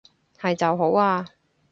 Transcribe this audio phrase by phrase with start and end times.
[0.35, 1.27] 係就好啊